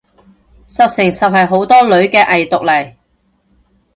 [0.67, 2.95] 十成十係好多女嘅偽毒嚟